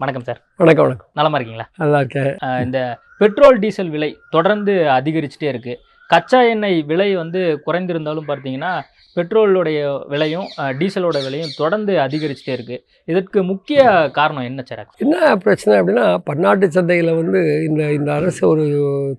வணக்கம் 0.00 0.24
சார் 0.24 0.38
வணக்கம் 0.62 0.84
வணக்கம். 0.86 1.08
நலமா 1.18 1.36
இருக்கீங்களா? 1.38 1.66
நல்லா 1.82 1.98
இருக்கேன். 2.02 2.32
இந்த 2.64 2.78
பெட்ரோல் 3.20 3.58
டீசல் 3.62 3.90
விலை 3.92 4.08
தொடர்ந்து 4.34 4.72
அதிகரிச்சுட்டே 4.94 5.46
இருக்கு. 5.52 5.74
கச்சா 6.10 6.40
எண்ணெய் 6.50 6.76
விலை 6.90 7.06
வந்து 7.20 7.40
குறைந்திருந்தாலும் 7.66 8.26
பார்த்தீங்கன்னா 8.30 8.72
பெட்ரோலுடைய 9.16 9.78
விலையும் 10.12 10.48
டீசலோட 10.80 11.20
விலையும் 11.26 11.54
தொடர்ந்து 11.60 11.92
அதிகரிச்சுட்டே 12.04 12.52
இருக்கு. 12.56 12.76
இதற்கு 13.12 13.42
முக்கிய 13.50 13.84
காரணம் 14.18 14.48
என்ன 14.50 14.64
சார் 14.70 14.82
என்ன 15.04 15.36
பிரச்சனை 15.44 15.76
அப்படின்னா 15.78 16.04
பன்னாட்டு 16.28 16.68
சந்தையில் 16.76 17.10
வந்து 17.20 17.40
இந்த 17.68 17.84
இந்த 17.98 18.12
அரசு 18.18 18.42
ஒரு 18.52 18.66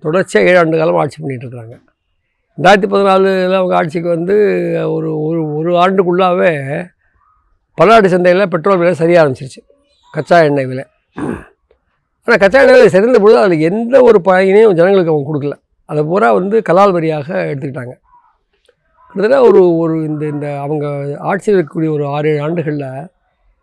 தொடர்ச்சியாக 0.04 0.50
ஏழு 0.50 0.60
ஆண்டு 0.62 0.80
காலம் 0.82 1.00
ஆட்சி 1.04 1.18
பண்ணிட்டு 1.22 1.46
இருக்கிறாங்க 1.46 1.78
ரெண்டாயிரத்தி 2.58 2.90
பதினாலில் 2.92 3.56
அவங்க 3.60 3.74
ஆட்சிக்கு 3.80 4.10
வந்து 4.16 4.36
ஒரு 4.94 5.10
ஒரு 5.26 5.42
ஒரு 5.58 5.72
ஆண்டுக்குள்ளாவே 5.86 6.52
பன்னாட்டு 7.78 8.14
சந்தையில் 8.14 8.52
பெட்ரோல் 8.54 8.80
விலை 8.82 8.94
சரிய 9.02 9.22
ஆரம்பிச்சிருச்சு. 9.22 9.62
கச்சா 10.14 10.36
எண்ணெய் 10.48 10.68
விலை. 10.70 10.84
ஆனால் 12.24 12.40
கச்சா 12.42 12.58
எண்ணெய் 12.62 12.78
விலை 12.78 12.90
சிறந்த 12.96 13.18
பொழுது 13.22 13.38
அதில் 13.44 13.64
எந்த 13.70 13.96
ஒரு 14.08 14.18
பயனையும் 14.28 14.76
ஜனங்களுக்கு 14.78 15.12
அவங்க 15.12 15.26
கொடுக்கல. 15.30 15.54
அதை 15.90 16.00
பூரா 16.10 16.28
வந்து 16.38 16.56
கலால் 16.68 16.94
வரியாக 16.96 17.28
எடுத்துக்கிட்டாங்க. 17.50 17.94
கிட்டத்தட்ட 19.10 19.36
ஒரு 19.48 19.60
ஒரு 19.82 19.94
இந்த 20.08 20.24
இந்த 20.34 20.46
அவங்க 20.64 20.86
ஆட்சியில் 21.30 21.56
இருக்கக்கூடிய 21.58 21.90
ஒரு 21.96 22.04
ஆறு 22.14 22.30
ஏழு 22.32 22.42
ஆண்டுகளில் 22.46 22.90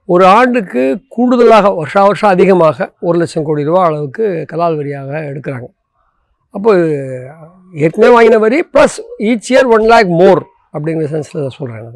ஒரு 0.09 0.23
ஆண்டுக்கு 0.37 0.81
கூடுதலாக 1.15 1.69
வருஷா 1.79 2.01
வருஷம் 2.07 2.33
அதிகமாக 2.35 2.87
ஒரு 3.07 3.15
லட்சம் 3.21 3.45
கோடி 3.47 3.67
ரூபா 3.69 3.81
அளவுக்கு 3.89 4.25
கலால் 4.51 4.77
வரியாக 4.79 5.11
எடுக்கிறாங்க. 5.29 5.67
அப்போ 6.55 6.71
ஏற்கனவே 7.85 8.11
வாங்கின 8.15 8.39
வரி 8.45 8.59
plus 8.73 8.97
each 9.29 9.49
year 9.51 9.69
one 9.75 9.85
lakh 9.93 10.11
more 10.21 10.41
அப்படிங்கிற 10.75 11.07
சென்ஸில் 11.13 11.55
சொல்கிறாங்க 11.57 11.89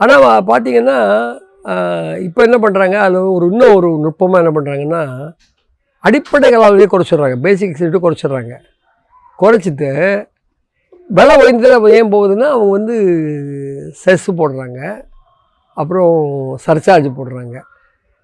ஆனால் 0.00 0.26
பார்த்தீங்கன்னா 0.50 0.98
இப்போ 2.26 2.40
என்ன 2.46 2.56
பண்ணுறாங்க 2.64 2.96
அதில் 3.04 3.32
ஒரு 3.36 3.44
இன்னும் 3.50 3.74
ஒரு 3.78 3.88
நுட்பமாக 4.04 4.42
என்ன 4.42 4.52
பண்ணுறாங்கன்னா 4.56 5.02
அடிப்படை 6.04 6.48
கலால் 6.50 6.82
குறைச்சிடுறாங்க. 6.94 7.36
பேசிக் 7.46 7.78
சீட்டு 7.78 8.04
குறைச்சிடுறாங்க. 8.04 8.54
குறைச்சிட்டு 9.38 9.90
விலை 11.10 11.34
உயர்ந்தது 11.40 11.90
ஏன் 11.98 12.12
போகுதுன்னா 12.14 12.46
அவங்க 12.54 12.72
வந்து 12.78 12.96
செஸ் 14.02 14.28
போடுறாங்க. 14.40 14.80
அப்புறம் 15.76 16.14
சர்சார்ஜ் 16.66 17.08
போடுறாங்க. 17.18 17.56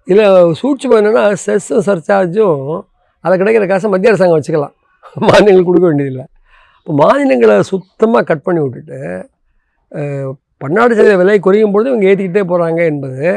இதில் 0.08 0.55
சூட்சம் 0.60 0.96
என்னென்னா 0.98 1.24
செஸ்ஸும் 1.44 1.84
சர்சார்ஜும் 1.88 2.62
அதில் 3.24 3.40
கிடைக்கிற 3.42 3.66
காசை 3.70 3.90
மத்திய 3.90 4.12
அரசாங்கம் 4.12 4.38
வச்சுக்கலாம். 4.38 4.74
மாநிலங்களுக்கு 5.27 5.68
கொடுக்க 5.70 5.86
வேண்டியதில்லை. 5.90 6.24
இப்போ 6.78 6.92
மாநிலங்களை 7.02 7.56
சுத்தமாக 7.70 8.27
கட் 8.30 8.46
பண்ணி 8.46 8.60
விட்டுட்டு 8.64 9.00
பன்னாடு 10.60 10.97
சந்தை 10.98 11.14
விலை 11.20 11.36
குறையும் 11.47 11.72
பொழுது 11.74 11.91
இவங்க 11.92 12.06
ஏற்றிக்கிட்டே 12.10 12.42
போகிறாங்க 12.50 12.80
என்பது 12.91 13.28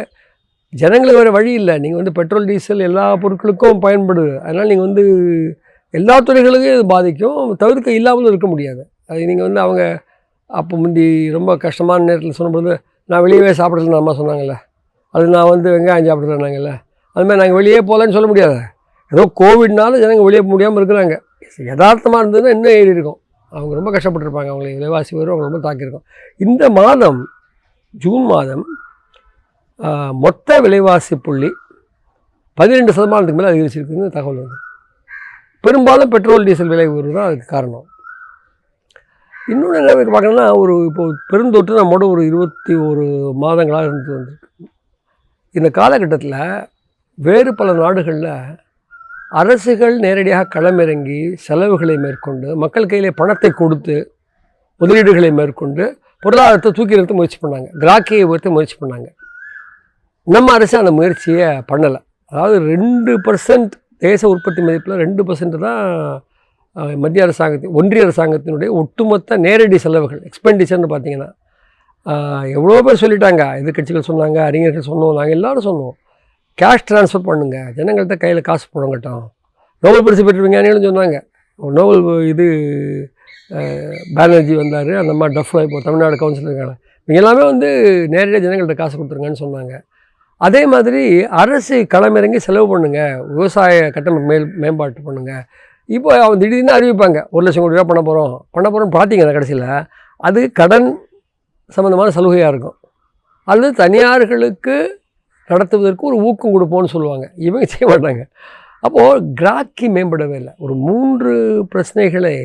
ஜனங்களுக்கு 0.73 1.19
வேறு 1.19 1.31
வழி 1.37 1.51
இல்லை. 1.59 1.75
நீங்கள் 1.83 1.99
வந்து 2.01 2.13
பெட்ரோல் 2.17 2.47
டீசல் 2.49 2.83
எல்லா 2.87 3.03
பொருட்களுக்கும் 3.23 3.81
பயன்படுது. 3.85 4.33
அதனால் 4.45 4.69
நீங்கள் 4.71 4.87
வந்து 4.87 5.03
எல்லா 5.93 6.15
துறைகளுக்கும் 6.27 6.75
இது 6.77 6.85
பாதிக்கும். 6.93 7.39
தவிர்க்க 7.61 7.99
இல்லாமலும் 7.99 8.31
இருக்க 8.31 8.47
முடியாது. 8.53 8.81
அது 9.11 9.19
நீங்கள் 9.29 9.47
வந்து 9.47 9.61
அவங்க 9.65 9.83
அப்போ 10.59 10.73
முந்தி 10.81 11.05
ரொம்ப 11.35 11.51
கஷ்டமான 11.65 12.05
நேரத்தில் 12.09 12.37
சொன்னபோது 12.39 12.73
நான் 13.11 13.23
வெளியவே 13.25 13.51
சாப்பிடலன்னு 13.59 13.99
அம்மா 14.01 14.13
சொன்னாங்கல்ல. 14.19 14.55
அது 15.15 15.25
நான் 15.35 15.49
வந்து 15.53 15.67
வெங்காயம் 15.75 16.07
சாப்பிட்றேன்னாங்கல்ல 16.09 16.71
அதுமாதிரி 17.15 17.39
நாங்கள் 17.41 17.59
வெளியே 17.59 17.79
போகலன்னு 17.89 18.15
சொல்ல 18.17 18.27
முடியாது. 18.31 18.57
ஏதோ 19.11 19.23
கோவிட்னால 19.41 19.99
ஜனங்கள் 20.03 20.27
வெளியே 20.27 20.41
போக 20.41 20.51
முடியாமல் 20.55 20.79
இருக்கிறாங்க. 20.81 21.15
யதார்த்தமாக 21.69 22.21
இருந்ததுன்னா 22.23 22.51
இன்னும் 22.55 22.75
ஏறி 22.79 22.91
இருக்கும். 22.95 23.19
அவங்க 23.51 23.73
ரொம்ப 23.79 23.89
கஷ்டப்பட்டிருப்பாங்க. 23.95 24.49
அவங்களை 24.53 24.71
விலைவாசி 24.77 25.11
வரும் 25.19 25.33
அவங்க 25.33 25.47
ரொம்ப 25.49 25.61
தாக்கியிருக்கும். 25.65 26.05
இந்த 26.45 26.63
மாதம் 26.79 27.19
ஜூன் 28.03 28.25
மாதம் 28.33 28.65
மொத்த 30.25 30.59
விலைவாசி 30.65 31.15
புள்ளி 31.25 31.49
பதினெண்டு 32.57 32.95
சதமானத்துக்கு 32.97 33.39
மேலே 33.39 33.51
அதிகரிச்சிருக்குன்னு 33.51 34.15
தகவல் 34.15 34.41
வந்து 34.43 34.57
பெரும்பாலும் 35.65 36.11
பெட்ரோல் 36.13 36.47
டீசல் 36.47 36.71
விலை 36.71 36.87
உயர்வு 36.93 37.13
தான் 37.17 37.27
அதுக்கு 37.27 37.47
காரணம். 37.53 37.85
இன்னொன்று 39.51 39.79
என்ன 39.79 39.91
பார்க்கணும்னா 40.13 40.45
ஒரு 40.61 40.73
இப்போ 40.89 41.03
பெருந்தொற்று 41.31 41.79
நம்மோட 41.79 42.03
ஒரு 42.13 42.21
இருபத்தி 42.29 42.73
ஒரு 42.87 43.05
மாதங்களாக 43.43 43.87
இருந்து 43.89 44.15
வந்திருக்கு. 44.15 44.47
இந்த 45.55 45.69
காலகட்டத்தில் 45.79 46.39
வேறு 47.17 47.51
பல 47.59 47.73
நாடுகளில் 47.83 48.33
அரசுகள் 49.39 49.95
நேரடியாக 50.03 50.49
களமிறங்கி 50.55 51.19
செலவுகளை 51.45 51.95
மேற்கொண்டு 52.03 52.49
மக்கள் 52.63 52.89
கையிலே 52.91 53.11
பணத்தை 53.21 53.49
கொடுத்து 53.61 53.95
முதலீடுகளை 54.81 55.31
மேற்கொண்டு 55.39 55.85
பொருளாதாரத்தை 56.23 56.69
தூக்கி 56.77 56.97
நிறுத்த 56.97 57.15
முயற்சி 57.17 57.39
பண்ணாங்க. 57.41 57.67
கிராக்கியை 57.81 58.23
உயர்த்த 58.29 58.49
முயற்சி 58.55 58.77
பண்ணாங்க. 58.81 59.07
நம்ம 60.27 60.53
அரசு 60.57 60.75
அந்த 60.81 60.91
முயற்சியை 60.99 61.49
பண்ணலை. 61.71 61.99
அதாவது 62.31 62.55
ரெண்டு 62.71 63.11
பர்சன்ட் 63.27 63.73
தேச 64.05 64.21
உற்பத்தி 64.33 64.61
மதிப்பில் 64.67 65.01
ரெண்டு 65.03 65.21
பர்சன்ட் 65.27 65.57
தான் 65.65 65.83
மத்திய 67.03 67.27
அரசாங்கத்தின் 67.27 67.75
ஒன்றிய 67.79 68.07
அரசாங்கத்தினுடைய 68.07 68.69
ஒட்டுமொத்த 68.81 69.37
நேரடி 69.45 69.77
செலவுகள் 69.85 70.21
எக்ஸ்பெண்டிச்சர்னு 70.29 70.89
பார்த்தீங்கன்னா 70.93 71.29
எவ்வளோ 72.57 72.81
பேர் 72.87 73.01
சொல்லிட்டாங்க. 73.03 73.43
எதிர்க்கட்சிகள் 73.61 74.09
சொன்னாங்க 74.09 74.37
அறிஞர்கள் 74.49 74.89
சொன்னோம் 74.89 75.15
நாங்கள் 75.19 75.37
எல்லாரும் 75.37 75.67
சொன்னோம். 75.69 75.95
கேஷ் 76.61 76.87
ட்ரான்ஸ்ஃபர் 76.89 77.27
பண்ணுங்க. 77.29 77.57
ஜனங்கள்கிட்ட 77.77 78.15
கையில் 78.23 78.47
காசு 78.49 78.65
போடங்கட்டும் 78.73 79.25
நோபல் 79.83 80.05
பரிசு 80.05 80.23
பெற்றுருவீங்கன்னு 80.27 80.87
சொன்னாங்க. 80.89 81.17
நோபல் 81.77 82.01
இது 82.31 82.45
பானர்ஜி 84.17 84.55
வந்தார். 84.61 84.91
அந்த 85.01 85.13
மாதிரி 85.19 85.35
டஃப்ல 85.37 85.61
இப்போ 85.67 85.79
தமிழ்நாடு 85.85 86.15
கவுன்சில் 86.21 86.47
இருக்காங்க. 86.49 86.73
இவங்க 87.03 87.19
எல்லாமே 87.21 87.43
வந்து 87.51 87.69
நேரடியாக 88.13 88.41
ஜனங்கள்கிட்ட 88.45 88.77
காசு 88.81 88.95
கொடுத்துருங்கன்னு 88.95 89.41
சொன்னாங்க. 89.43 89.75
அதே 90.45 90.61
மாதிரி 90.73 91.03
அரசு 91.41 91.75
களமிறங்கி 91.93 92.39
செலவு 92.47 92.67
பண்ணுங்க. 92.73 92.99
விவசாய 93.35 93.77
கட்டமைப்பு 93.95 94.29
மேல் 94.31 94.45
மேம்பாட்டு 94.63 95.01
பண்ணுங்கள் 95.07 95.43
இப்போ 95.97 96.09
அவன் 96.23 96.41
திடீர்னு 96.41 96.73
அறிவிப்பாங்க. 96.77 97.19
ஒரு 97.33 97.43
லட்சம் 97.45 97.63
கோடி 97.63 97.75
ரூபா 97.75 97.87
பண்ண 97.91 98.01
போகிறோம் 98.09 98.33
பண்ண 98.55 98.67
போகிறோம்னு 98.69 98.95
பார்த்தீங்கன்னா 98.97 99.35
கடைசியில். 99.37 99.69
அது 100.27 100.39
கடன் 100.59 100.87
சம்மந்தமான 101.75 102.11
சலுகையாக 102.17 102.51
இருக்கும். 102.53 102.77
அல்லது 103.51 103.71
தனியார்களுக்கு 103.83 104.75
நடத்துவதற்கு 105.47 106.07
ஒரு 106.07 106.17
ஊக்கம் 106.17 106.55
கொடுப்போம்னு 106.55 106.93
சொல்லுவாங்க. 106.95 107.31
இவங்க 107.35 107.65
செய்ய 107.65 107.95
மாட்டாங்க. 107.95 108.23
அப்போது 108.79 109.33
கிராக்கி 109.33 109.89
மேம்படவே 109.89 110.35
இல்லை. 110.35 110.53
ஒரு 110.57 110.75
மூன்று 110.75 111.33
பிரச்சனைகளை 111.75 112.35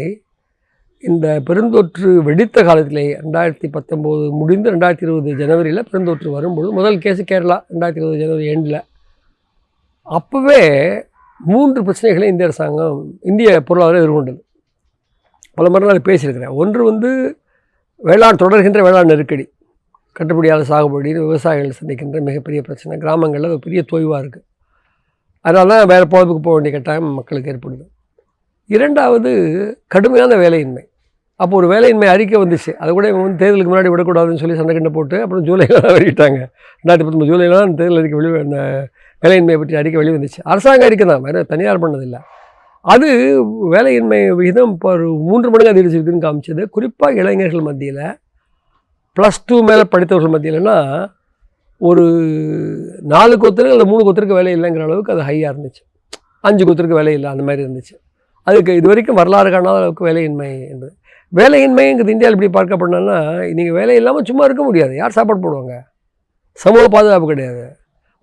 இந்த 1.09 1.43
பெருந்தொற்று 1.47 2.17
வெடித்த 2.17 2.63
காலத்திலே 2.63 3.05
ரெண்டாயிரத்தி 3.21 3.69
பத்தொம்போது 3.73 4.31
முடிந்து 4.31 4.73
ரெண்டாயிரத்தி 4.73 5.03
இருபது 5.03 5.37
ஜனவரியில் 5.37 5.89
பெருந்தொற்று 5.93 6.29
வரும்பொழுது 6.31 6.73
முதல் 6.73 6.99
கேஸு 6.99 7.23
கேரளா 7.31 7.57
ரெண்டாயிரத்தி 7.73 8.03
இருபது 8.03 8.19
ஜனவரி 8.19 8.47
எண்டில் 8.55 8.81
அப்போவே 10.11 10.63
மூன்று 11.39 11.83
பிரச்சனைகளை 11.83 12.25
இந்திய 12.25 12.45
அரசாங்கம் 12.45 12.99
இந்திய 13.21 13.61
பொருளாதாரம் 13.61 14.03
எதிர்கொண்டது. 14.03 14.41
பல 15.55 15.71
முறை 15.71 15.89
நான் 15.89 16.03
பேசியிருக்கிறேன். 16.03 16.55
ஒன்று 16.55 16.85
வந்து 16.85 17.39
வேளாண் 17.97 18.43
தொடர்கின்ற 18.43 18.83
வேளாண் 18.83 19.07
நெருக்கடி. 19.07 19.53
கட்டுப்படியால் 20.17 20.69
சாகுபடி 20.71 21.11
விவசாயிகள் 21.27 21.79
சந்திக்கின்ற 21.81 22.21
மிகப்பெரிய 22.29 22.61
பிரச்சனை. 22.69 22.97
கிராமங்களில் 23.05 23.49
அது 23.51 23.59
பெரிய 23.67 23.83
தொய்வாக 23.93 24.23
இருக்குது 24.23 24.47
அதனால 25.45 25.69
தான் 25.73 25.91
வேறு 25.93 26.07
பொழப்புக்கு 26.13 26.43
போக 26.47 26.55
வேண்டிய 26.57 26.73
கட்டாயம் 26.75 27.09
மக்களுக்கு 27.19 27.51
ஏற்படுது. 27.53 27.85
இரண்டாவது 28.75 29.31
கடுமையான 29.95 30.37
வேலையின்மை. 30.43 30.83
அப்போ 31.41 31.55
ஒரு 31.61 31.69
வேலையின்மை 31.73 32.09
அறிக்கை 32.15 32.37
வந்துச்சு. 32.43 32.73
அது 32.83 32.91
கூட 32.97 33.07
இவங்க 33.11 33.25
வந்து 33.27 33.41
தேர்தலுக்கு 33.43 33.71
முன்னாடி 33.73 33.91
விடக்கூடாதுன்னு 33.93 34.43
சொல்லி 34.43 34.57
சண்டை 34.59 34.75
கண்டை 34.77 34.93
போட்டு 34.97 35.17
அப்புறம் 35.25 35.45
ஜூலையில் 35.49 35.81
வெளியிட்டாங்க. 35.97 36.41
ரெண்டாயிரத்தி 36.81 37.07
பத்தொம்பது 37.07 37.31
ஜூலைலாம் 37.31 37.65
அந்த 37.67 37.77
தேர்தல் 37.81 38.01
அறிக்கை 38.03 38.19
வெளி 38.21 38.31
அந்த 38.47 38.59
வேலையின்மையை 39.23 39.59
பற்றி 39.63 39.79
அறிக்கை 39.81 39.99
வெளி 40.03 40.13
வந்துச்சு 40.17 40.41
அரசாங்க 40.53 40.85
அறிக்கை 40.89 41.07
தான் 41.13 41.25
வேறு 41.27 41.41
தனியார் 41.53 41.83
பண்ணதில்லை. 41.85 42.21
அது 42.85 43.09
வேலையின்மை 43.75 44.21
விகிதம் 44.39 44.73
இப்போ 44.75 44.89
ஒரு 44.97 45.09
மூன்று 45.29 45.51
மடங்கு 45.53 45.73
அதிகரிச்சிருக்குன்னு 45.73 46.25
காமிச்சது. 46.27 46.63
குறிப்பாக 46.77 47.21
இளைஞர்கள் 47.23 47.67
மத்தியில் 47.69 48.05
ப்ளஸ் 49.17 49.41
டூ 49.49 49.57
மேலே 49.69 49.85
படித்தவர்கள் 49.93 50.35
மத்தியிலன்னா 50.35 50.77
ஒரு 51.81 52.05
நாலு 53.13 53.35
கொத்தருக்கு 53.43 53.75
இல்லை 53.77 53.87
மூணு 53.91 54.03
கொத்தருக்கு 54.07 54.39
வேலை 54.39 54.51
இல்லைங்கிற 54.57 54.85
அளவுக்கு 54.89 55.13
அது 55.15 55.23
ஹையாக 55.29 55.53
இருந்துச்சு. 55.53 55.83
அஞ்சு 56.49 56.63
கொத்தருக்கு 56.69 56.99
வேலை 57.01 57.13
இல்லை 57.19 57.29
அந்த 57.31 57.43
மாதிரி 57.49 57.63
இருந்துச்சு. 57.67 57.95
அதுக்கு 58.47 58.73
இது 58.79 58.87
வரைக்கும் 58.91 59.19
வரலாறு 59.21 59.49
காணாத 59.55 59.81
அளவுக்கு 59.81 60.07
வேலையின்மை 60.09 60.51
என்பது. 60.73 60.93
வேலையின்மைங்கிறது 61.33 62.15
இந்தியாவில் 62.15 62.37
இப்படி 62.37 62.51
பார்க்கப்படணும்னா 62.57 63.19
நீங்கள் 63.59 63.77
வேலை 63.79 63.95
இல்லாமல் 64.01 64.27
சும்மா 64.31 64.45
இருக்க 64.49 64.63
முடியாது. 64.69 64.95
யார் 65.01 65.17
சாப்பாடு 65.19 65.43
போடுவாங்க? 65.45 65.75
சமூக 66.65 66.85
பாதுகாப்பு 66.95 67.29
கிடையாது. 67.33 67.65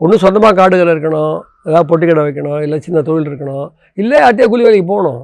ஒன்றும் 0.02 0.24
சொந்தமாக 0.24 0.56
காடுகள் 0.60 0.94
இருக்கணும் 0.94 1.36
ஏதாவது 1.68 1.88
பொட்டி 1.90 2.06
கடை 2.10 2.24
வைக்கணும் 2.28 2.60
இல்லை 2.66 2.78
சின்ன 2.86 3.02
தொழில் 3.08 3.30
இருக்கணும். 3.30 3.68
இல்லை 4.02 4.18
யார்ட்டையா 4.24 4.48
கூலி 4.52 4.68
வேலைக்கு 4.68 4.88
போகணும். 4.94 5.24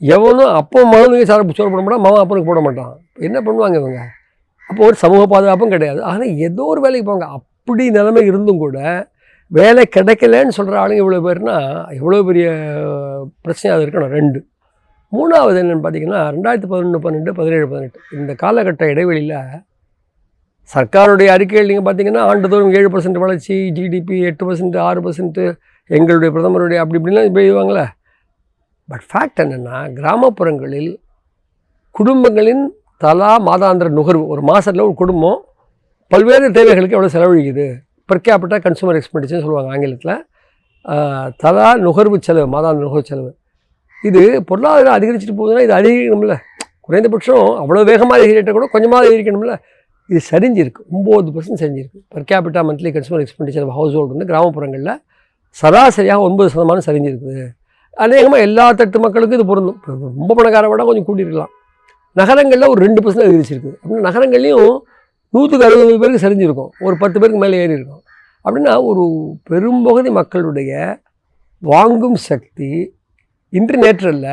எவனும் 0.00 0.54
அப்போ 0.60 0.78
மகனுக்கு 0.94 1.28
சார் 1.30 1.44
சோறு 1.58 1.70
போட 1.74 1.82
மாட்டான் 1.82 2.04
மகன் 2.06 2.22
அப்பனுக்கு 2.24 2.50
போட 2.50 2.62
மாட்டான். 2.66 2.94
என்ன 3.28 3.38
பண்ணுவாங்க 3.46 3.76
இவங்க? 3.82 4.00
அப்போ 4.72 4.84
ஒரு 4.88 4.96
சமூக 5.04 5.22
பாதுகாப்பும் 5.32 5.74
கிடையாது. 5.74 6.00
ஆனால் 6.10 6.36
ஏதோ 6.46 6.62
ஒரு 6.74 6.80
வேலைக்கு 6.84 7.06
போவாங்க. 7.08 7.28
அப்படி 7.38 7.84
நிலைமை 7.96 8.22
இருந்தும் 8.30 8.62
கூட 8.64 8.78
வேலை 9.50 9.82
கிடைக்கலன்னு 9.96 10.56
சொல்கிற 10.56 10.74
ஆளுங்க 10.82 11.02
இவ்வளோ 11.02 11.18
பேர்னா 11.24 11.56
எவ்வளோ 11.98 12.20
பெரிய 12.28 12.46
பிரச்சனையாக 13.44 13.76
அது 13.76 13.84
இருக்கணும். 13.86 14.14
ரெண்டு. 14.18 14.38
மூணாவது 15.12 15.58
என்னென்னு 15.62 15.82
பார்த்தீங்கன்னா 15.84 16.20
ரெண்டாயிரத்தி 16.34 16.68
பதினொன்று 16.70 17.00
பன்னெண்டு 17.04 17.32
பதினேழு 17.38 17.66
பதினெட்டு. 17.72 17.98
இந்த 18.20 18.32
காலகட்ட 18.42 18.84
இடைவெளியில் 18.92 19.36
சர்க்காருடைய 20.70 21.28
அறிக்கையில் 21.34 21.70
நீங்கள் 21.70 21.86
பார்த்தீங்கன்னா 21.86 22.22
ஆண்டுதோறும் 22.30 22.74
ஏழு 22.78 22.88
பர்சன்ட் 22.94 23.22
வளர்ச்சி 23.24 23.56
ஜிடிபி 23.78 24.18
எட்டு 24.30 24.44
பர்சன்ட் 24.48 24.76
ஆறு 24.88 25.00
பர்சன்ட்டு 25.06 25.44
எங்களுடைய 25.90 26.30
பிரதமருடைய 26.34 26.80
அப்படி 26.82 26.98
இப்படிலாம் 27.00 27.28
எழுதுவாங்களே 27.44 27.86
பட் 28.88 29.04
ஃபேக்ட் 29.10 29.42
என்னென்னா 29.44 29.78
கிராமப்புறங்களில் 29.98 30.92
குடும்பங்களின் 31.94 32.64
தலா 33.02 33.30
மாதாந்திர 33.48 33.88
நுகர்வு. 33.98 34.24
ஒரு 34.32 34.42
மாதத்தில் 34.50 34.86
ஒரு 34.88 34.94
குடும்பம் 35.02 35.38
பல்வேறு 36.12 36.46
தேவைகளுக்கு 36.56 36.96
எவ்வளோ 36.96 37.12
செலவழிக்குது? 37.14 37.66
பெர் 38.08 38.24
கேபிட்டா 38.26 38.56
கன்சூமர் 38.66 38.96
எக்ஸ்பெண்டிச்சர்னு 38.98 39.44
சொல்லுவாங்க 39.44 39.70
ஆங்கிலத்தில். 39.74 40.14
தலா 41.42 41.68
நுகர்வு 41.84 42.16
செலவு 42.26 42.48
மாதாந்திர 42.54 42.82
நுகர்வு 42.86 43.08
செலவு. 43.10 43.30
இது 44.08 44.20
பொருளாதாரம் 44.48 44.96
அதிகரிச்சுட்டு 44.98 45.36
போகுதுன்னா 45.38 45.64
இது 45.66 45.74
அதிகரிக்கணும்ல. 45.78 46.36
குறைந்தபட்சம் 46.86 47.44
அவ்வளோ 47.62 47.84
வேகமாக 47.90 48.18
அதிகரிட்டால் 48.20 48.56
கூட 48.58 48.66
கொஞ்சமாக 48.74 49.00
அதிகரிக்கணும்ல. 49.04 49.54
இது 50.10 50.20
சரிஞ்சிருக்கு. 50.30 50.82
ஒம்பது 50.96 51.32
percent 51.34 51.60
சரிஞ்சிருக்கு. 51.62 51.98
Per 52.12 52.26
capita 52.30 52.62
monthly 52.68 52.92
consumer 52.96 53.22
expenditure 53.24 53.74
household 53.98 54.14
வந்து 54.14 54.28
கிராமப்புறங்களில் 54.30 54.94
சராசரியாக 55.56 56.26
ஒன்பது 56.28 56.50
சதமானம் 56.54 56.86
சரிஞ்சிருக்குது. 56.88 57.44
அநேகமாக 58.04 58.46
எல்லா 58.48 58.64
தட்டு 58.80 58.98
மக்களுக்கும் 59.04 59.38
இது 59.38 59.46
பொருந்தும். 59.50 59.80
ரொம்ப 60.20 60.32
பணக்கார 60.38 60.68
விட 60.72 60.84
கொஞ்சம் 60.90 61.06
கூட்டியிருக்கலாம் 61.08 61.52
நகரங்களில் 62.20 62.70
ஒரு 62.72 62.80
ரெண்டு 62.86 63.00
பர்சன்ட் 63.02 63.26
அதிகரிச்சிருக்கு 63.26 63.72
அப்படின்னா 63.80 64.06
நகரங்கள்லேயும் 64.08 64.74
நூற்றுக்கு 65.34 65.66
அறுபது 65.66 65.92
பேருக்கு 66.00 66.24
சரிஞ்சிருக்கும். 66.24 66.72
ஒரு 66.86 66.94
பத்து 67.02 67.16
பேருக்கு 67.18 67.42
மேலே 67.42 67.60
ஏறி 67.64 67.78
இருக்கும். 67.78 68.02
அப்படின்னா 68.44 68.72
ஒரு 68.88 69.04
பெரும்பகுதி 69.50 70.10
மக்களுடைய 70.18 70.72
வாங்கும் 71.62 72.18
சக்தி 72.28 72.70
இன்று 73.58 73.76
நேற்றல்ல 73.84 74.28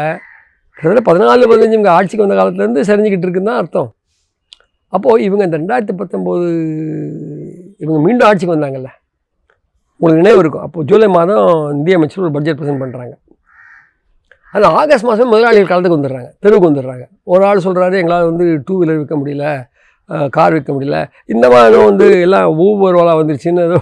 கிட்டத்தட்ட 0.78 1.04
பதினாலு 1.10 1.50
பதினஞ்சு 1.52 1.78
இவங்க 1.78 1.92
ஆட்சிக்கு 1.96 2.26
வந்த 2.26 2.36
காலத்துலேருந்து 2.40 2.84
சரிஞ்சுக்கிட்டு 2.90 3.26
இருக்குன்னு 3.28 3.52
தான் 3.52 3.62
அர்த்தம். 3.62 3.90
அப்போது 4.96 5.24
இவங்க 5.28 5.44
இந்த 5.48 5.58
ரெண்டாயிரத்தி 5.62 5.96
பத்தொம்போது 6.02 6.48
இவங்க 7.84 8.00
மீண்டும் 8.06 8.28
ஆட்சிக்கு 8.28 8.56
வந்தாங்கல்ல. 8.56 8.90
உங்களுக்கு 10.00 10.22
நினைவு 10.22 10.42
இருக்கும். 10.44 10.66
அப்போது 10.68 10.88
ஜூலை 10.90 11.08
மாதம் 11.18 11.48
இந்திய 11.78 11.98
அமைச்சர் 11.98 12.24
ஒரு 12.26 12.34
பட்ஜெட் 12.38 12.60
ப்ரெசென்ட் 12.60 12.82
பண்ணுறாங்க 12.84 13.14
அது 14.54 14.66
ஆகஸ்ட் 14.82 15.08
மாதம் 15.10 15.30
முதலாளிகள் 15.32 15.72
கலந்துக்கு 15.72 15.98
வந்துடுறாங்க 15.98 16.30
தெருவுக்கு 16.44 16.70
வந்துடுறாங்க. 16.70 17.04
ஒரு 17.34 17.44
ஆள் 17.50 17.66
சொல்கிறாரு 17.66 17.96
எங்களால் 18.02 18.30
வந்து 18.30 18.46
டூ 18.68 18.76
வீலர் 18.82 19.00
விற்க 19.02 19.16
முடியல 19.22 19.46
கார் 20.36 20.56
விற்க 20.56 20.72
முடியல. 20.76 21.00
இந்த 21.34 21.46
மாதிரி 21.54 21.78
வந்து 21.90 22.06
எல்லாம் 22.26 22.48
ஊபர் 22.66 22.98
ஓலா 23.02 23.14
வந்துருச்சுன்னு 23.20 23.66
ஏதோ 23.70 23.80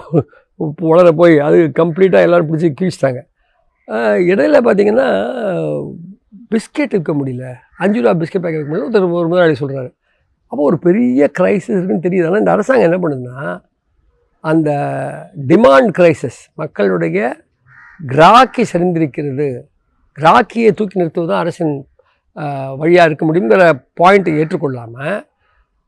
உலர 0.90 1.08
போய் 1.20 1.34
அது 1.46 1.58
கம்ப்ளீட்டாக 1.80 2.26
எல்லோரும் 2.26 2.48
பிடிச்சி 2.50 2.68
கீழ்ச்சிட்டாங்க. 2.80 3.20
இடையில 4.30 4.58
பார்த்தீங்கன்னா 4.66 5.06
பிஸ்கெட் 6.52 6.96
விற்க 6.96 7.12
முடியல. 7.20 7.46
அஞ்சு 7.84 7.98
ரூபா 8.02 8.12
பிஸ்கெட் 8.22 8.44
பேக்கெட் 8.44 8.60
விற்க 8.60 8.72
முடியல. 8.72 8.86
ஒருத்தர் 8.88 9.16
ஒரு 9.20 9.30
முதலாளி 9.32 9.56
சொல்கிறாரு 9.62 9.90
அப்போ 10.52 10.62
ஒரு 10.70 10.76
பெரிய 10.86 11.30
கிரைசிஸ் 11.38 11.74
இருக்குன்னு 11.78 12.04
தெரியுது. 12.04 12.28
ஆனால் 12.28 12.42
இந்த 12.42 12.52
அரசாங்கம் 12.56 12.88
என்ன 12.90 12.98
பண்ணுதுன்னா 13.02 13.38
அந்த 14.50 14.70
டிமாண்ட் 15.50 15.90
கிரைசிஸ் 15.98 16.40
மக்களுடைய 16.60 17.18
கிராக்கி 18.00 18.64
சரிந்திருக்கிறது. 18.72 19.48
ராக்கியை 20.26 20.70
தூக்கி 20.78 21.00
நிறுத்துவது 21.00 21.30
தான் 21.30 21.42
அரசின் 21.42 21.74
வழியாக 22.80 23.08
இருக்க 23.08 23.24
முடியுங்கிற 23.26 23.64
பாயிண்ட்டை 24.00 24.34
ஏற்றுக்கொள்ளாமல் 24.40 25.18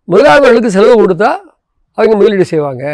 முதலாளர்களுக்கு 0.09 0.75
செலவு 0.77 0.95
கொடுத்தா 1.01 1.31
அவங்க 1.99 2.15
முதலீடு 2.21 2.47
செய்வாங்க. 2.53 2.85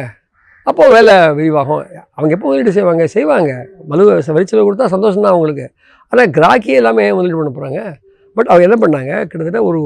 அப்போது 0.66 0.92
வேலை 0.94 1.14
விரிவாகும். 1.38 1.82
அவங்க 2.16 2.32
எப்போ 2.36 2.46
முதலீடு 2.48 2.72
செய்வாங்க? 2.76 3.04
செய்வாங்க. 3.16 3.52
மது 3.90 4.06
வரிச்செலவு 4.36 4.66
கொடுத்தா 4.68 4.88
சந்தோஷம்தான் 4.94 5.34
அவங்களுக்கு. 5.34 5.66
ஆனால் 6.12 6.32
கிராக்கியே 6.36 6.78
எல்லாமே 6.80 7.04
முதலீடு 7.18 7.38
பண்ண 7.40 7.52
போகிறாங்க 7.58 7.82
பட் 8.36 8.50
அவங்க 8.50 8.64
என்ன 8.68 8.78
பண்ணாங்க? 8.84 9.12
கிட்டத்தட்ட 9.28 9.60
ஒரு 9.68 9.80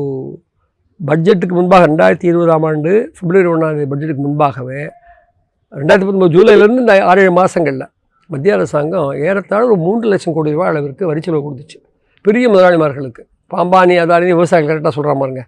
பட்ஜெட்டுக்கு 1.00 1.54
முன்பாக 1.58 1.84
ரெண்டாயிரத்தி 1.90 2.26
இருபதாம் 2.30 2.64
ஆண்டு 2.68 2.90
பிப்ரவரி 3.18 3.48
ஒன்றாம் 3.52 3.78
பட்ஜெட்டுக்கு 3.92 4.24
முன்பாகவே 4.26 4.80
ரெண்டாயிரத்தி 5.72 6.06
பத்தொம்பது 6.06 6.34
ஜூலைலேருந்து 6.36 6.82
இந்த 6.84 6.94
ஆறு 7.10 7.20
ஏழு 7.24 7.32
மாதங்களில் 7.38 7.86
மத்திய 8.32 8.56
அரசாங்கம் 8.56 9.08
ஏறத்தாழ 9.28 9.62
ஒரு 9.68 9.76
மூன்று 9.86 10.06
லட்சம் 10.12 10.34
கோடி 10.36 10.50
ரூபாய் 10.56 10.70
அளவிற்கு 10.72 11.04
வரிச்செலவு 11.10 11.42
கொடுத்துச்சு. 11.46 11.78
பெரிய 12.26 12.44
முதலாளிமார்களுக்கு. 12.52 13.22
இப்போ 13.44 13.56
அம்பானி 13.62 13.94
அதானி 14.02 14.26
விவசாயிகள் 14.36 14.70
கரெக்டாக 14.70 14.94
சொல்கிறா 14.96 15.14
பாருங்க. 15.22 15.42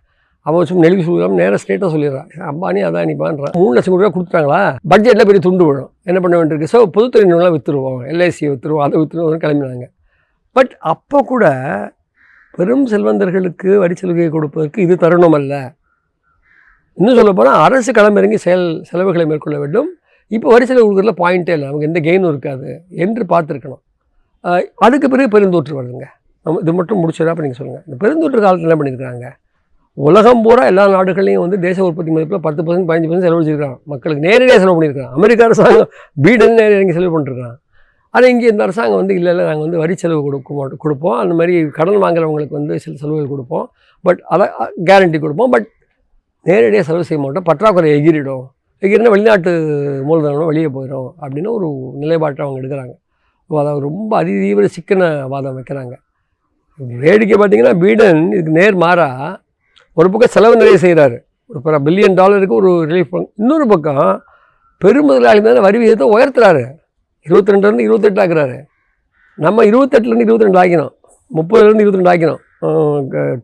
அவன் 0.46 0.66
சும்மா 0.68 0.82
நெளிவு 0.84 1.02
சொல்லிடாம 1.06 1.36
நேராக 1.40 1.58
ஸ்ட்ரெயிட்டாக 1.62 1.90
சொல்லிடுறான் 1.94 2.28
அம்பானி 2.52 2.80
அதானி 2.88 3.12
பண்ணுறான் 3.20 3.54
மூணு 3.60 3.74
லட்சம் 3.76 3.92
கோடி 3.92 4.04
ரூபா 4.04 4.12
கொடுத்துட்டாங்களா? 4.14 4.60
பட்ஜெட்டில் 4.92 5.28
பெரிய 5.28 5.42
துண்டு 5.46 5.64
விழும். 5.68 5.90
என்ன 6.10 6.18
பண்ண 6.24 6.34
வேண்டியிருக்கு? 6.38 6.70
ஸோ 6.74 6.78
பொதுத்துறை 6.96 7.24
நிறுவனம் 7.28 7.54
விற்றுருவோம் 7.56 8.00
எல்ஐசி 8.12 8.44
விற்றுருவோம் 8.52 8.84
அதை 8.86 8.96
விற்றுருவோம் 9.02 9.44
கிளம்பினாங்க 9.44 9.86
பட் 10.56 10.72
அப்போ 10.92 11.18
கூட 11.32 11.44
பெரும் 12.56 12.84
செல்வந்தர்களுக்கு 12.92 13.70
வரிச்சலுகை 13.82 14.28
கொடுப்பதற்கு 14.34 14.78
இது 14.86 14.94
தருணம் 15.04 15.36
அல்ல. 15.38 15.54
இன்னும் 16.98 17.18
சொல்ல 17.18 17.30
போனால் 17.38 17.60
அரசு 17.66 17.90
களமிறங்கி 17.98 18.38
செயல் 18.46 18.66
செலவுகளை 18.88 19.24
மேற்கொள்ள 19.30 19.56
வேண்டும். 19.62 19.88
இப்போ 20.36 20.48
வரி 20.54 20.64
செலவு 20.70 20.84
கொடுக்குறதுல 20.86 21.14
பாயிண்ட்டே 21.22 21.54
இல்லை. 21.56 21.66
நமக்கு 21.70 21.88
எந்த 21.90 22.00
கெயினும் 22.08 22.32
இருக்காது 22.32 22.68
என்று 23.04 23.24
பார்த்துருக்கணும். 23.32 23.82
அதுக்கு 24.86 25.06
பிறகு 25.12 25.28
பெருந்தொற்று 25.36 25.78
வருதுங்க. 25.78 26.06
நம்ம 26.46 26.60
இது 26.64 26.72
மட்டும் 26.78 27.00
முடிச்சிடா 27.02 27.32
அப்போ 27.32 27.42
நீங்கள் 27.44 27.60
சொல்லுங்கள் 27.60 27.84
இந்த 27.88 27.96
பெருந்தொற்று 28.04 28.40
காலத்தில் 28.44 28.66
என்ன 28.68 28.76
பண்ணியிருக்காங்க 28.78 29.26
உலகம் 29.96 30.42
பூரா 30.44 30.62
எல்லா 30.70 30.84
நாடுகளையும் 30.94 31.42
வந்து 31.44 31.56
தேச 31.64 31.78
உற்பத்தி 31.86 32.10
மதிப்பில் 32.14 32.42
பத்து 32.46 32.60
பர்சன்ட் 32.66 32.86
பதினஞ்சு 32.90 33.08
பர்சன்ட் 33.08 33.26
செலவழிச்சிருக்கான் 33.26 33.76
மக்களுக்கு 33.92 34.22
நேரடியாக 34.26 34.58
செலவு 34.62 34.76
பண்ணியிருக்கான் 34.76 35.10
அமெரிக்க 35.16 35.44
அரசாங்கம் 35.48 35.90
பீடன் 36.24 36.56
இங்கே 36.84 36.94
செலவு 36.98 37.12
பண்ணிருக்கான் 37.14 37.56
ஆனால் 38.14 38.30
இங்கே 38.32 38.48
இந்த 38.52 38.62
அரசாங்கம் 38.66 39.00
வந்து 39.00 39.14
இல்லை 39.18 39.30
இல்லை 39.34 39.44
நாங்கள் 39.48 39.66
வந்து 39.66 39.78
வரி 39.82 39.94
செலவு 40.02 40.20
கொடுக்க 40.24 40.76
கொடுப்போம். 40.84 41.18
அந்த 41.22 41.34
மாதிரி 41.38 41.54
கடன் 41.78 42.00
வாங்குறவங்களுக்கு 42.04 42.56
வந்து 42.58 42.74
சில 42.84 42.94
செலவுகள் 43.02 43.30
கொடுப்போம். 43.34 43.66
பட் 44.06 44.20
அதை 44.34 44.46
கேரண்டி 44.88 45.20
கொடுப்போம். 45.24 45.52
பட் 45.54 45.68
நேரடியாக 46.46 46.84
செலவு 46.88 47.06
செய்ய 47.10 47.20
மாட்டோம். 47.24 47.46
பற்றாக்குறை 47.50 47.90
எகிரிடும். 47.98 48.44
எகிரினா 48.84 49.10
வெளிநாட்டு 49.14 49.50
மூலதனம் 50.06 50.48
வெளியே 50.50 50.68
போயிடும் 50.76 51.10
அப்படின்னு 51.22 51.50
ஒரு 51.56 51.68
நிலைப்பாட்டை 52.02 52.42
அவங்க 52.44 52.60
எடுக்கிறாங்க. 52.60 52.94
அதாவது 53.60 53.84
ரொம்ப 53.88 54.10
அதிதீவிர 54.22 54.66
சிக்கன 54.76 55.10
வாதம் 55.32 55.56
வைக்கிறாங்க. 55.58 55.94
வேடிக்கை 57.04 57.36
பார்த்தீங்கன்னா 57.40 57.74
பீடன் 57.82 58.20
இதுக்கு 58.34 58.56
நேர் 58.58 58.76
மாறா 58.84 59.08
ஒரு 59.98 60.08
பக்கம் 60.10 60.34
செலவு 60.34 60.60
நிறைய 60.60 60.78
செய்கிறாரு. 60.84 61.16
ஒரு 61.50 61.80
பில்லியன் 61.86 62.18
டாலருக்கு 62.20 62.54
ஒரு 62.60 62.72
ரிலீஃப் 62.90 63.16
இன்னொரு 63.40 63.66
பக்கம் 63.72 64.04
பெருமுதலாளி 64.84 65.40
மேலே 65.46 65.60
வரி 65.66 65.78
விகிதத்தை 65.80 66.06
உயர்த்துறாரு. 66.14 66.62
இருபத்தி 67.26 67.52
ரெண்டுலேருந்து 67.52 67.86
இருபத்தெட்டு 67.88 68.22
ஆக்குறாரு. 68.22 68.56
நம்ம 69.44 69.64
இருபத்தெட்டுலேருந்து 69.70 70.26
இருபத்தி 70.26 70.46
ரெண்டு 70.48 70.60
ஆக்கினோம். 70.62 70.94
முப்பதுலேருந்து 71.36 71.84
இருபத்தி 71.84 72.00
ரெண்டு 72.00 72.12
ஆக்கினோம். 72.12 72.40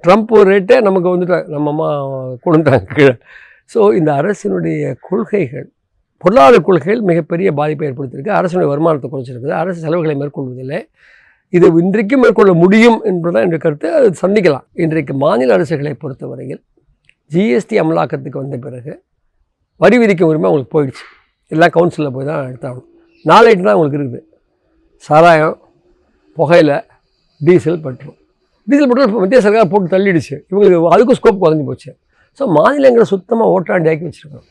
ட்ரம்ப் 0.05 0.32
ரேட்டே 0.49 0.76
நமக்கு 0.87 1.12
வந்துட்டு 1.12 1.38
நம்ம 1.55 1.70
அம்மா 1.75 1.88
கொடுத்தாங்க 2.44 2.82
கீழே. 2.96 3.14
ஸோ 3.73 3.81
இந்த 3.99 4.11
அரசினுடைய 4.20 4.82
கொள்கைகள் 5.09 5.67
பொருளாதார 6.23 6.61
கொள்கைகள் 6.67 7.03
மிகப்பெரிய 7.09 7.49
பாதிப்பை 7.59 7.85
ஏற்படுத்தியிருக்கு. 7.88 8.32
அரசினுடைய 8.38 8.69
வருமானத்தை 8.70 9.09
குறைச்சிருக்குது. 9.11 9.55
அரசு 9.62 9.79
செலவுகளை 9.85 10.15
மேற்கொள்வதில்லை. 10.20 10.79
இது 11.56 11.67
இன்றைக்கும் 11.82 12.22
மேற்கொள்ள 12.25 12.53
முடியும் 12.63 12.98
என்பதுதான் 13.10 13.44
என்ற 13.46 13.58
கருத்து 13.65 13.89
அது 13.98 14.08
சந்திக்கலாம். 14.22 14.65
இன்றைக்கு 14.84 15.15
மாநில 15.25 15.55
அரசுகளை 15.58 15.93
பொறுத்தவரையில் 16.03 16.60
ஜிஎஸ்டி 17.34 17.77
அமலாக்கத்துக்கு 17.82 18.41
வந்த 18.43 18.56
பிறகு 18.65 18.93
வரி 19.82 19.96
விதிக்கும் 20.03 20.31
உரிமை 20.31 20.46
அவங்களுக்கு 20.48 20.75
போயிடுச்சு. 20.77 21.05
எல்லாம் 21.55 21.72
கவுன்சிலில் 21.77 22.15
போய் 22.17 22.29
தான் 22.31 22.41
எடுத்தாகணும். 22.51 22.89
நாளைக்கு 23.31 23.63
தான் 23.67 23.75
அவங்களுக்கு 23.77 24.01
இருக்குது. 24.01 24.22
சாராயம் 25.08 25.56
புகையில 26.39 26.72
டீசல் 27.41 27.81
பெட்ரோல். 27.87 28.19
டீசல் 28.69 28.89
பெட்ரோல் 28.91 29.13
மத்திய 29.22 29.41
சர்க்கார் 29.46 29.72
போட்டு 29.72 29.94
தள்ளிடுச்சு. 29.94 30.37
இவங்களுக்கு 30.51 30.93
அதுக்கும் 30.94 31.19
ஸ்கோப் 31.20 31.43
குறைஞ்சி 31.44 31.67
போச்சு. 31.70 31.91
ஸோ 32.38 32.46
மாநிலங்களை 32.48 33.04
சுத்தமாக 33.04 33.52
ஓட்டாண்டி 33.54 33.88
ஆக்கி 33.88 34.04
வச்சுருக்கோம் 34.04 34.46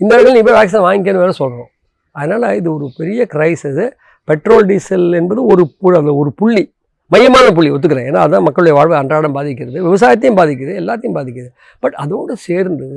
இந்த 0.00 0.16
இடத்துல 0.16 0.32
நீ 0.32 0.42
போய் 0.42 0.58
வேக்சின் 0.58 0.86
வாங்கிக்கன்னு 0.86 1.16
வேறு 1.16 1.32
சொல்கிறோம் 1.32 1.70
அதனால் 2.14 2.56
இது 2.56 2.74
ஒரு 2.74 2.92
பெரிய 2.96 3.26
கிரைசிஸ் 3.32 3.82
பெட்ரோல் 4.28 4.66
டீசல் 4.66 5.12
என்பது 5.12 5.44
ஒரு 5.44 5.74
பு- 5.82 5.96
அந்த 5.96 6.14
ஒரு 6.14 6.32
புள்ளி 6.32 6.62
மையமான 7.10 7.52
புள்ளி 7.52 7.70
ஒத்துக்கிறேன். 7.70 8.08
ஏன்னா 8.08 8.22
அதான் 8.24 8.42
மக்களுடைய 8.42 8.74
வாழ்வை 8.74 8.98
அன்றாடம் 8.98 9.32
பாதிக்கிறது 9.32 9.82
விவசாயத்தையும் 9.82 10.36
பாதிக்குது 10.36 10.72
எல்லாத்தையும் 10.80 11.14
பாதிக்குது. 11.14 11.48
பட் 11.82 11.92
அதோடு 11.94 12.36
சேர்ந்து 12.36 12.88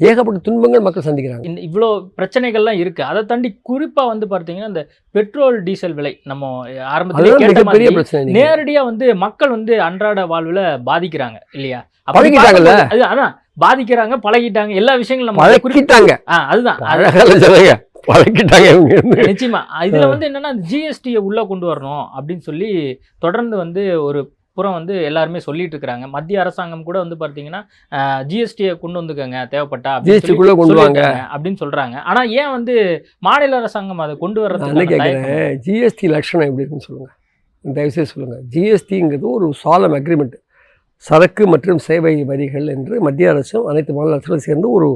ஏகப்பட்ட 0.00 0.40
துன்பங்கள் 0.40 0.82
மக்கள் 0.82 1.04
சந்திக்கிறாங்க. 1.04 1.44
இந்த 1.44 1.60
இவ்வளோ 1.60 1.86
பிரச்சனைகள்லாம் 2.18 2.78
இருக்கு. 2.78 3.04
அதை 3.04 3.24
தாண்டி 3.24 3.60
குறிப்பா 3.70 4.02
வந்து 4.06 4.26
பார்த்தீங்கன்னா 4.26 4.68
இந்த 4.68 4.82
பெட்ரோல் 5.14 5.62
டீசல் 5.62 5.94
விலை 5.94 6.12
நம்ம 6.24 6.50
ஆரம்பத்திலே 6.90 7.30
கேட்ட 7.32 7.46
மிகப்பெரிய 7.52 7.66
மாதிரி 7.68 7.94
பிரச்சனை 7.94 8.20
இன்னைக்கு. 8.22 8.40
நேரடியா 8.40 8.82
வந்து 8.84 9.14
மக்கள் 9.16 9.50
வந்து 9.50 9.82
அன்றாட 9.82 10.26
வாழ்வுல 10.26 10.60
பாதிக்கிறாங்க 10.86 11.38
இல்லையா? 11.52 11.80
பழகிட்டாங்கல்ல? 12.08 12.72
அது 12.86 13.02
அதான் 13.04 13.32
பாதிக்கிறாங்க 13.60 14.14
பழகிட்டாங்க 14.22 14.74
எல்லா 14.74 14.94
விஷயங்களும் 14.94 15.30
நம்ம 15.30 15.44
ஆ, 16.28 16.36
அதுதான். 16.46 16.80
பழக்கிட்டாங்க 18.08 18.66
நிச்சயமா. 19.24 19.60
இதுல 19.86 20.08
வந்து 20.08 20.26
என்னன்னா 20.28 20.50
ஜிஎஸ்டியை 20.68 21.20
உள்ள 21.20 21.46
கொண்டு 21.46 21.66
வரணும் 21.66 22.04
அப்படின்னு 22.16 22.38
சொல்லி 22.40 22.68
தொடர்ந்து 23.18 23.56
வந்து 23.56 23.82
ஒரு 24.00 24.20
புறம் 24.56 24.76
வந்து 24.78 24.94
எல்லாருமே 25.08 25.40
சொல்லிட்டு 25.46 25.76
இருக்காங்க 25.76 26.06
மத்திய 26.14 26.40
அரசாங்கம் 26.44 26.86
கூட 26.88 26.96
வந்து 27.04 27.16
பார்த்தீங்கன்னா 27.22 27.60
ஜிஎஸ்டியை 28.30 28.72
கொண்டு 28.82 29.00
வந்துக்கங்க 29.00 29.38
தேவைப்பட்டா 29.52 29.90
அப்படின்னு 29.96 30.16
GST 30.16 30.26
சொல்லி 30.26 30.38
குள்ள 30.40 30.54
கொண்டு 30.60 30.78
வாங்க. 30.80 31.02
அப்படின்னு 31.34 31.60
சொல்றாங்க. 31.62 31.96
ஆனா 32.10 32.22
ஏன் 32.40 32.52
வந்து 32.56 32.74
மாநில 33.28 33.60
அரசாங்கம் 33.62 34.02
அதை 34.06 34.16
கொண்டு 34.24 34.40
வர்றதுக்கு 34.44 34.86
கேட்குறேன் 34.94 35.60
ஜிஎஸ்டி 35.66 36.08
லட்சணம் 36.14 36.48
எப்படி 36.48 36.64
இருக்குன்னு 36.64 36.88
சொல்லுங்கள் 36.88 37.14
தயவுசெய்து 37.64 38.10
சொல்லுங்கள் 38.12 38.42
ஜிஎஸ்டிங்கிறது 38.54 39.28
ஒரு 39.36 39.46
சாலம் 39.62 39.96
அக்ரிமெண்ட் 39.98 40.36
சரக்கு 41.04 41.44
மற்றும் 41.52 41.80
சேவை 41.86 42.12
வரிகள் 42.30 42.66
என்று 42.74 42.96
மத்திய 43.06 43.30
அரசும் 43.32 43.66
அனைத்து 43.70 43.94
மாநில 43.96 44.14
அரசுகளும் 44.16 44.46
சேர்ந்து 44.48 44.68
ஒரு 44.76 44.88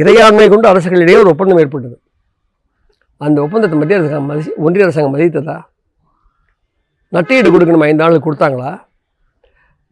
இறையாண்மை 0.00 0.46
கொண்டு 0.52 0.66
அரசுகளிடையே 0.72 1.18
ஒரு 1.22 1.30
ஒப்பந்தம் 1.32 1.60
ஏற்பட்டது. 1.62 1.96
அந்த 3.20 3.38
ஒப்பந்தத்தை 3.44 3.76
மத்திய 3.78 3.98
அரசாங்கம் 4.00 4.28
மதி 4.30 4.50
ஒன்றிய 4.66 4.84
அரசாங்கம் 4.86 5.14
மதித்ததா? 5.14 5.56
நட்டீடு 7.16 7.48
கொடுக்கணும்? 7.54 7.84
ஐந்து 7.88 8.02
நாள் 8.02 8.24
கொடுத்தாங்களா? 8.26 8.70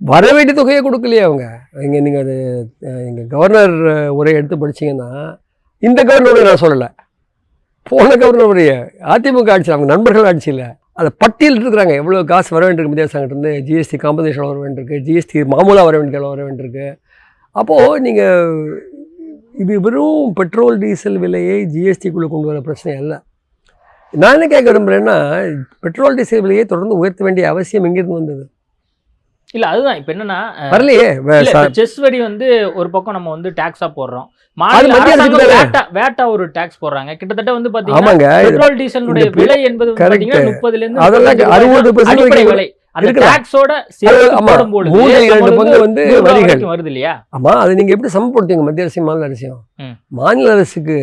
வர 0.00 0.24
வேண்டிய 0.34 0.54
தொகையை 0.58 0.80
கொடுக்கலையே 0.84 1.22
அவங்க. 1.28 1.46
இங்கே 1.86 1.98
நீங்கள் 2.04 2.22
அது 2.24 2.36
எங்கள் 3.08 3.30
கவர்னர் 3.34 3.76
உரையை 4.18 4.36
எடுத்து 4.40 4.58
படிச்சிங்கன்னா 4.62 5.10
இந்த 5.88 6.00
கவர்னர் 6.10 6.48
நான் 6.50 6.62
சொல்லலை. 6.64 6.88
போன 7.90 8.08
கவர்னர் 8.22 8.50
உரையை 8.52 8.76
அதிமுக 9.14 9.52
ஆட்சி 9.54 9.72
அவங்க 9.74 9.88
நண்பர்கள் 9.94 10.28
ஆட்சியில் 10.30 10.64
அதை 11.00 11.10
பட்டியல் 11.22 11.58
இருக்கிறாங்க 11.60 11.92
எவ்வளோ 12.00 12.22
காசு 12.30 12.50
வர 12.54 12.62
வேண்டியிருக்கு 12.66 12.92
மத்திய 12.92 13.06
அரசாங்கத்திலேருந்து 13.06 13.52
ஜிஎஸ்டி 13.68 13.98
காம்பன்சேஷன் 14.04 14.48
வர 14.50 14.58
வேண்டியிருக்கு. 14.64 14.96
ஜிஎஸ்டி 15.06 15.44
மாமூலாக 15.52 15.86
வர 15.88 15.96
வேண்டிய 16.00 16.20
வர 16.32 16.42
வேண்டியிருக்கு. 16.48 16.88
அப்போது 17.56 18.00
நீங்கள் 18.06 18.50
இது 19.62 19.74
வெறும் 19.86 20.34
பெட்ரோல் 20.40 20.76
டீசல் 20.82 21.18
விலையை 21.24 21.56
ஜிஎஸ்டிக்குள்ளே 21.74 22.28
கொண்டு 22.32 22.50
வர 22.50 22.60
பிரச்சனை 22.68 22.92
இல்லை 23.02 23.18
நான் 24.12 24.34
என்ன 24.36 24.46
கேட்க 24.52 24.66
விரும்புகிறேன்னா 24.70 25.16
பெட்ரோல் 25.84 26.16
டீசல் 26.18 26.42
விலையை 26.46 26.64
தொடர்ந்து 26.72 26.98
உயர்த்த 27.00 27.24
வேண்டிய 27.26 27.44
அவசியம் 27.52 27.86
எங்கிருந்து 27.88 28.18
வந்தது? 28.18 28.42
இல்ல 29.54 29.66
அதுதான். 29.72 29.96
இப்ப 30.00 30.10
என்னன்னா 30.14 30.38
வரலையே. 30.72 31.06
செஸ் 31.78 31.96
வரி 32.04 32.18
வந்து 32.26 32.46
ஒரு 32.80 32.88
பக்கம் 32.94 33.16
நம்ம 33.16 33.30
வந்து 33.36 33.50
டாக்ஸா 33.60 33.88
போடுறோம்? 33.96 34.26
வேட்டா 34.58 35.82
வேட்டா 35.98 36.24
ஒரு 36.34 36.44
டாக்ஸ் 36.56 36.80
போடுறாங்க. 36.82 37.12
கிட்டத்தட்ட 37.20 37.52
வந்து 37.56 37.70
இது 37.70 38.50
பெட்ரோல் 38.50 38.76
டீசலுடைய 38.80 39.28
விலை 39.40 39.58
என்பது 39.70 39.88
வந்து 39.90 40.02
correct. 40.02 40.14
பாத்தீங்கன்னா 40.14 40.50
முப்பதுல 40.50 40.82
இருந்து 40.84 41.02
அதெல்லாம் 41.06 41.36
35 41.40 41.54
அறுபது 41.56 41.90
அடிப்படை 42.12 42.44
விலை. 42.50 42.66
அந்த. 42.98 43.10
டாக்ஸோட 43.26 43.72
ஆமா, 44.38 44.52
பங்கு 44.60 45.80
வந்து 45.86 46.02
வரிகள். 46.28 46.64
வருது 46.72 46.90
இல்லையா? 46.92 47.12
ஆமாம் 47.36 47.60
அதை 47.64 47.72
நீங்கள் 47.80 47.96
எப்படி 47.96 48.12
சமப்படுத்துவீங்க 48.16 48.66
மத்திய 48.68 48.86
அரசையும் 48.86 49.08
மாநில 49.10 49.28
அரசையும். 49.30 49.60
மாநில 50.20 50.52
அரசுக்கு 50.56 50.98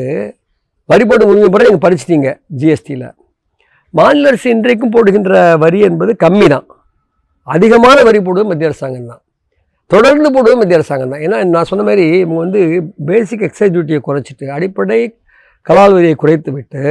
வரி 0.91 1.03
போட்டு 1.07 1.29
உரிமை 1.29 1.47
போட 1.53 1.63
நீங்கள் 1.67 1.83
பறிச்சிட்டீங்க 1.85 2.29
ஜிஎஸ்டியில் 2.59 3.07
மாநில 3.97 4.29
அரசு 4.29 4.47
இன்றைக்கும் 4.55 4.91
போடுகின்ற 4.95 5.31
வரி 5.63 5.79
என்பது 5.87 6.11
கம்மி 6.23 6.47
தான் 6.53 6.65
அதிகமான 7.55 7.97
வரி 8.07 8.19
போடுவது 8.27 8.49
மத்திய 8.49 8.69
அரசாங்கம் 8.69 9.09
தான். 9.11 9.21
தொடர்ந்து 9.93 10.29
போடுவது 10.35 10.57
மத்திய 10.59 10.77
அரசாங்கம் 10.79 11.11
தான். 11.13 11.21
ஏன்னா 11.25 11.37
நான் 11.53 11.69
சொன்ன 11.69 11.83
மாதிரி 11.89 12.05
இவங்க 12.23 12.39
வந்து 12.45 12.61
பேசிக் 13.09 13.43
எக்ஸைஸ் 13.47 13.73
டியூட்டியை 13.75 13.99
குறைச்சிட்டு 14.07 14.45
அடிப்படை 14.57 14.99
கலால் 15.69 15.95
வரியை 15.97 16.15
குறைத்து 16.23 16.51
விட்டு 16.57 16.83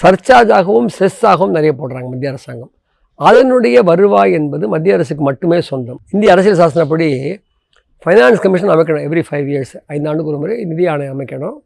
சர்ச்சார்ஜாகவும் 0.00 0.90
செஸ்ஸாகவும் 0.98 1.54
நிறைய 1.58 1.72
போடுறாங்க 1.80 2.08
மத்திய 2.12 2.32
அரசாங்கம். 2.34 2.72
அதனுடைய 3.28 3.78
வருவாய் 3.90 4.36
என்பது 4.40 4.64
மத்திய 4.74 4.98
அரசுக்கு 4.98 5.24
மட்டுமே 5.30 5.58
சொந்தம். 5.70 6.00
இந்திய 6.14 6.34
அரசியல் 6.34 6.60
சாசனப்படி 6.60 7.08
ஃபைனான்ஸ் 8.04 8.42
கமிஷன் 8.44 8.74
அமைக்கணும். 8.74 9.04
எவ்ரி 9.08 9.24
ஃபைவ் 9.28 9.48
இயர்ஸ் 9.54 9.74
ஐந்து 9.94 10.08
ஆண்டுக்கு 10.10 10.32
ஒரு 10.32 10.40
முறை 10.42 10.56
நிதி 10.70 10.84
ஆணையம் 10.92 11.14
அமைக்கணும். 11.16 11.58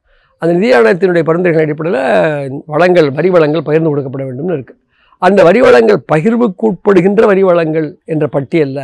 அந்த 0.44 0.54
நிதி 0.56 0.70
ஆணையத்தினுடைய 0.78 1.24
பரிந்துரைகள் 1.28 1.66
அடிப்படையில் 1.66 2.56
வளங்கள் 2.74 3.10
வரி 3.18 3.30
வளங்கள் 3.36 3.66
பகிர்ந்து 3.68 3.90
கொடுக்கப்பட 3.92 4.24
வேண்டும்னு 4.28 4.56
இருக்குது 4.58 4.80
அந்த 5.26 5.40
வரி 5.48 5.60
வளங்கள் 5.66 5.98
பகிர்வுக்கு 6.12 6.64
உட்படுகின்ற 6.70 7.24
வரி 7.30 7.42
வளங்கள் 7.48 7.86
என்ற 8.12 8.24
பட்டியலில் 8.34 8.82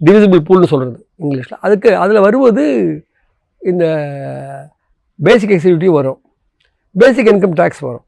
டிவிசிபிள் 0.00 0.42
பூல்னு 0.48 0.68
சொல்கிறது 0.72 0.98
இங்கிலீஷில். 1.22 1.58
அதுக்கு 1.66 1.90
அதில் 2.02 2.24
வருவது 2.26 2.64
இந்த 3.62 3.84
பேசிக் 5.18 5.54
எக்ஸிக்யூட்டிவ் 5.56 5.94
வரும். 5.98 6.18
பேசிக் 6.94 7.30
இன்கம் 7.32 7.56
டேக்ஸ் 7.60 7.82
வரும். 7.88 8.04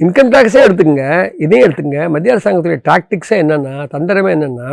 இன்கம் 0.00 0.32
டேக்ஸே 0.34 0.60
எடுத்துக்கங்க 0.66 1.06
இதையும் 1.44 1.64
எடுத்துங்க 1.66 1.98
மத்திய 2.14 2.34
அரசாங்கத்துடைய 2.34 2.80
டாக்டிக்ஸே 2.88 3.36
என்னென்னா 3.44 3.74
தந்திரமே 3.94 4.30
என்னென்னா 4.36 4.68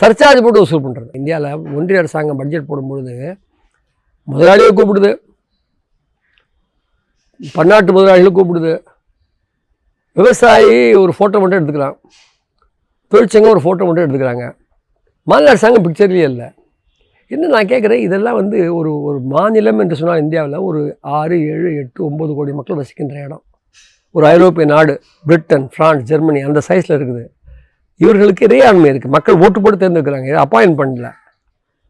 சர்ச்சார்ஜ் 0.00 0.42
போட்டு 0.44 0.62
வசூல் 0.64 0.84
பண்ணுறது 0.86 1.10
இந்தியாவில் 1.20 1.76
ஒன்றிய 1.78 2.02
அரசாங்கம் 2.02 2.40
பட்ஜெட் 2.40 2.68
போடும்பொழுது 2.70 3.14
முதலாளியை 4.28 4.72
கூப்பிடுது. 4.78 5.10
பன்னாட்டு 7.54 7.92
முதலாளிகளை 7.92 8.30
கூப்பிடுது. 8.38 8.72
விவசாயி 10.12 10.94
ஒரு 10.94 11.12
ஃபோட்டோ 11.16 11.38
மட்டும் 11.42 11.58
எடுத்துக்கிறான். 11.58 11.96
தொழிற்சங்கம் 13.12 13.52
ஒரு 13.54 13.62
ஃபோட்டோ 13.64 13.84
மட்டும் 13.88 14.04
எடுத்துக்கிறாங்க. 14.04 14.46
மாநில 15.22 15.50
அரசாங்கம் 15.50 15.84
பிக்சர்லேயே 15.84 16.26
இல்லை. 16.32 16.48
என்ன 17.26 17.46
நான் 17.46 17.70
கேட்குறேன் 17.72 18.04
இதெல்லாம் 18.06 18.34
வந்து 18.34 18.74
ஒரு 18.74 19.02
ஒரு 19.02 19.18
மாநிலம் 19.20 19.78
என்று 19.78 19.96
சொன்னால் 19.96 20.20
இந்தியாவில் 20.20 20.56
ஒரு 20.56 20.98
ஆறு 21.00 21.36
ஏழு 21.52 21.76
எட்டு 21.76 22.00
ஒம்பது 22.10 22.34
கோடி 22.34 22.52
மக்கள் 22.52 22.76
வசிக்கின்ற 22.76 23.16
இடம். 23.24 23.42
ஒரு 24.10 24.26
ஐரோப்பிய 24.26 24.66
நாடு 24.74 24.92
பிரிட்டன் 25.24 25.68
ஃப்ரான்ஸ் 25.74 26.06
ஜெர்மனி 26.10 26.40
அந்த 26.40 26.60
சைஸில் 26.68 26.96
இருக்குது. 26.98 27.24
இவர்களுக்கு 27.96 28.46
இறையாண்மை 28.46 28.88
இருக்குது 28.92 29.14
மக்கள் 29.16 29.40
ஓட்டு 29.44 29.60
போட்டு 29.60 29.78
தேர்ந்தெடுக்கிறாங்க. 29.82 30.28
இதை 30.32 30.42
அப்பாயின்ட் 30.46 30.78
பண்ணல. 30.80 31.08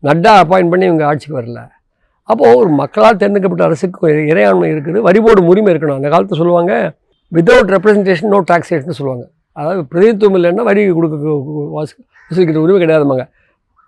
நட்டா 0.03 0.33
அப்பாயின்ட் 0.43 0.73
பண்ணி 0.73 0.87
இவங்க 0.87 1.07
ஆட்சிக்கு 1.07 1.41
வரல. 1.41 1.61
அப்போது 2.29 2.57
ஒரு 2.57 2.69
மக்களால் 2.69 3.17
தேர்ந்தெடுக்கப்பட்ட 3.17 3.65
அரசுக்கு 3.65 4.07
இறையாண்மை 4.07 4.69
இருக்குது 4.69 4.99
வரி 5.01 5.21
போடும் 5.21 5.47
உரிமை 5.47 5.75
இருக்கணும். 5.75 5.95
அந்த 5.95 6.09
காலத்தில் 6.09 6.39
சொல்லுவாங்க 6.39 6.73
வித்தவுட் 7.33 7.71
ரெப்ரசன்டேஷன் 7.75 8.27
நோ 8.27 8.45
டாக்ஸேஷன் 8.53 8.97
சொல்லுவாங்க. 8.99 9.29
அதாவது 9.53 9.87
பிரதிநிதித்துவம் 9.87 10.37
இல்லைன்னா 10.37 10.63
வரி 10.63 10.93
கொடுக்க 10.93 11.17
வாசி- 11.75 11.99
வசூலிக்கிற 12.31 12.57
உரிமை 12.57 12.83
கிடையாதுமாங்க 12.83 13.25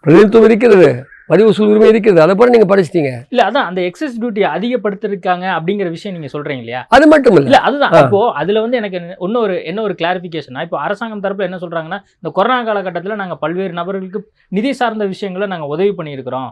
பிரதிநிதித்துவம் 0.01 0.49
இருக்கிறது 0.49 1.05
வரி 1.27 1.45
வசூல் 1.45 1.69
உரிமை 1.69 1.89
இருக்கிறது. 1.89 2.23
அதை 2.23 2.35
போல 2.35 2.51
நீங்கள் 2.51 2.71
படிச்சிட்டீங்க. 2.71 3.11
இல்ல 3.29 3.49
அதான் 3.49 3.65
அந்த 3.65 3.81
எக்ஸஸ் 3.81 4.17
டியூட்டி 4.21 4.43
அதிகப்படுத்திருக்காங்க 4.57 5.45
அப்படிங்கிற 5.59 5.89
விஷயம் 5.89 6.19
நீங்க 6.19 6.39
சொல்றீங்க 6.39 6.59
இல்லையா? 6.59 6.87
அது 6.89 7.07
மட்டும் 7.07 7.35
இல்லை. 7.35 7.45
இல்ல 7.45 7.59
அதுதான். 7.59 8.05
இப்போ 8.05 8.33
அதுல 8.33 8.61
வந்து 8.61 8.77
எனக்கு 8.77 9.17
இன்னொரு 9.19 9.65
என்ன 9.65 9.83
ஒரு 9.83 9.95
கிளாரிபிகேஷன் 10.03 10.63
இப்போ 10.63 10.79
அரசாங்கம் 10.79 11.23
தரப்புல 11.23 11.43
என்ன 11.43 11.57
சொல்றாங்கன்னா 11.57 11.99
இந்த 12.15 12.31
கொரோனா 12.33 12.73
காலகட்டத்துல 12.73 13.15
நாங்க 13.15 13.37
பல்வேறு 13.37 13.73
நபர்களுக்கு 13.73 14.31
நிதி 14.49 14.73
சார்ந்த 14.73 15.07
விஷயங்களை 15.07 15.49
நாங்க 15.49 15.67
உதவி 15.67 15.95
பண்ணியிருக்கிறோம். 15.97 16.51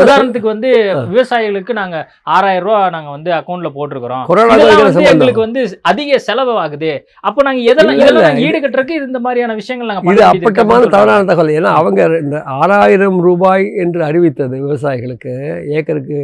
உதாரணத்துக்கு 0.00 0.52
வந்து. 0.52 0.70
விவசாயிகளுக்கு 1.12 1.72
நாங்க 1.72 1.96
ஆறாயிரம் 2.22 2.66
ரூபாய் 2.66 2.90
நாங்க 2.90 3.10
வந்து 3.10 3.30
அக்கௌண்ட்ல 3.30 3.70
போட்டிருக்கிறோம். 3.76 4.24
வந்து 4.48 5.08
எங்களுக்கு 5.10 5.40
வந்து 5.40 5.60
அதிக 5.82 6.18
செலவு 6.18 6.58
ஆகுது 6.58 6.92
அப்போ 7.20 7.42
நாங்க 7.42 7.60
எதெல்லாம் 7.72 8.00
இதெல்லாம் 8.00 8.40
ஈடுகட்டுறதுக்கு 8.46 9.06
இந்த 9.06 9.18
மாதிரியான 9.18 9.54
விஷயங்கள் 9.54 9.88
நாங்க 9.88 10.12
இது 10.12 10.24
அப்பட்டமான 10.24 10.86
தவறான 10.86 11.24
தகவல். 11.24 11.48
ஏன்னா 11.50 11.72
அவங்க 11.80 12.18
இந்த 12.20 12.42
ஆறாயிரம் 12.58 13.20
ரூபாய் 13.20 13.76
என்று 13.76 14.04
அறிவித்தது 14.04 14.56
விவசாயிகளுக்கு. 14.66 15.34
ஏக்கருக்கு 15.68 16.20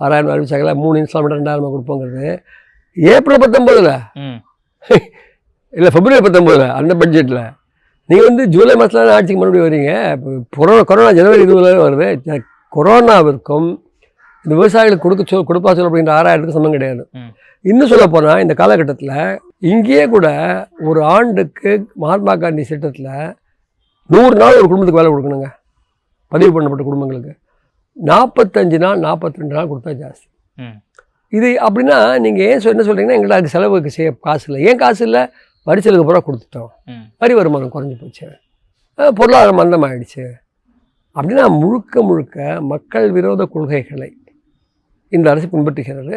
ஆறாயிரம் 0.00 0.32
அறிவிச்சாங்களா 0.34 0.74
மூணு 0.74 0.98
இன்ஸ்டால்மெண்ட் 1.00 1.38
ரெண்டாயிரம் 1.38 1.74
கொடுப்போங்கிறது. 1.74 2.28
ஏப்ரல். 2.96 3.90
ம். 4.14 4.38
இல்லை 5.74 5.90
பிப்ரவரி 5.90 6.22
பத்தொம்போதில் 6.24 6.70
அந்த 6.70 6.94
பட்ஜெட்டில் 6.94 7.42
நீங்கள் 8.08 8.26
வந்து 8.26 8.46
ஜூலை 8.46 8.74
மாதத்தில் 8.74 9.12
ஆட்சிக்கு 9.12 9.40
மறுபடியும் 9.40 9.68
வரீங்க. 9.68 9.92
இப்போ 10.12 10.30
கொரோனா 10.56 10.82
கொரோனா 10.82 11.10
ஜனவரி 11.12 11.42
இருபதுல 11.42 11.70
வருது. 11.84 12.08
கொரோனாவிற்கும் 12.76 13.68
இந்த 14.44 14.52
விவசாயிகளுக்கு 14.58 15.04
கொடுக்க 15.06 15.24
சொல் 15.30 15.48
கொடுப்பா 15.48 15.72
சொல் 15.76 15.88
அப்படின்ற 15.88 16.12
ஆறாயிரத்துக்கு 16.18 16.58
சமம் 16.58 16.74
கிடையாது. 16.76 17.02
இன்னும் 17.70 17.90
சொல்ல 17.92 18.04
போனால் 18.14 18.42
இந்த 18.44 18.54
காலகட்டத்தில் 18.60 19.16
இங்கேயே 19.72 20.04
கூட 20.14 20.26
ஒரு 20.90 21.00
ஆண்டுக்கு 21.14 21.72
மகாத்மா 22.02 22.32
காந்தி 22.44 22.62
திட்டத்தில் 22.70 23.12
நூறு 24.14 24.34
நாள் 24.42 24.58
ஒரு 24.60 24.66
குடும்பத்துக்கு 24.68 25.00
வேலை 25.00 25.10
கொடுக்கணுங்க. 25.12 25.48
பதிவு 26.32 26.52
பண்ணப்பட்ட 26.54 26.84
குடும்பங்களுக்கு. 26.88 27.32
நாற்பத்தஞ்சு 27.96 28.78
நாள் 28.84 29.02
நாற்பத்தி 29.06 29.42
ரெண்டு 29.42 29.56
நாள் 29.56 29.70
கொடுத்தா 29.70 29.92
ஜாஸ்தி. 30.02 30.26
இது 31.38 31.48
அப்படின்னா 31.66 31.98
நீங்கள் 32.24 32.46
ஏன் 32.50 32.62
என்ன 32.74 32.84
சொல்கிறீங்கன்னா 32.88 33.16
எங்கள்ட்ட 33.18 33.38
அதுக்கு 33.38 33.56
செலவுக்கு 33.56 33.96
செய்ய 33.96 34.10
காசு 34.26 34.44
இல்லை. 34.48 34.60
ஏன் 34.68 34.80
காசு 34.82 35.02
இல்லை? 35.08 35.22
வரி 35.68 35.80
செலவுக்கு 35.84 36.08
பூரா 36.08 36.20
கொடுத்துட்டோம். 36.28 36.70
வரி 37.22 37.34
வருமானம் 37.38 37.74
குறைஞ்சி 37.74 37.96
போச்சு. 38.02 38.26
பொருளாதாரம் 39.18 39.60
மந்தமாயிடுச்சு. 39.60 40.24
அப்படின்னா 41.16 41.46
முழுக்க 41.62 42.02
முழுக்க 42.08 42.36
மக்கள் 42.72 43.06
விரோத 43.16 43.42
கொள்கைகளை 43.54 44.10
இந்த 45.16 45.26
அரசு 45.32 45.46
பின்பற்றுகிறது. 45.54 46.16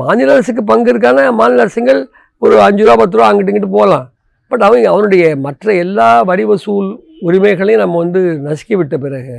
மாநில 0.00 0.34
அரசுக்கு 0.34 0.62
பங்கு 0.70 0.90
இருக்கான 0.92 1.18
மாநில 1.38 1.64
அரசுகள் 1.64 2.00
ஒரு 2.42 2.56
அஞ்சு 2.66 2.82
ரூபா 2.84 2.96
பத்து 3.00 3.16
ரூபா 3.16 3.28
அங்கிட்டு 3.28 3.52
இங்கிட்டு 3.52 3.76
போகலாம். 3.78 4.06
பட் 4.50 4.64
அவங்க 4.66 4.86
அவனுடைய 4.92 5.24
மற்ற 5.46 5.74
எல்லா 5.84 6.08
வரி 6.30 6.44
வசூல் 6.50 6.90
உரிமைகளையும் 7.28 7.82
நம்ம 7.84 7.98
வந்து 8.04 8.20
நசுக்கி 8.46 8.74
விட்ட 8.80 8.96
பிறகு 9.04 9.36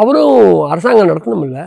அவரும் 0.00 0.38
அரசாங்கம் 0.72 1.10
நடத்தணும் 1.10 1.44
இல்லை 1.48 1.64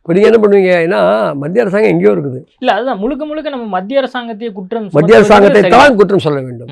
இப்போ 0.00 0.14
நீங்கள் 0.16 0.30
என்ன 0.30 0.38
பண்ணுவீங்க? 0.42 0.72
ஏன்னா 0.86 1.00
மத்திய 1.42 1.62
அரசாங்கம் 1.64 1.92
எங்கேயோ 1.92 2.10
இருக்குது. 2.16 2.40
இல்ல 2.62 2.70
அதுதான். 2.76 3.00
முழுக்க 3.02 3.22
முழுக்க 3.30 3.48
நம்ம 3.54 3.66
மத்திய 3.76 4.02
அரசாங்கத்தையே 4.02 4.50
குற்றம் 4.58 4.84
மத்திய 4.96 5.20
அரசாங்கத்தை. 5.20 5.62
தான் 5.76 5.96
குற்றம் 6.00 6.24
சொல்ல 6.26 6.38
வேண்டும். 6.46 6.70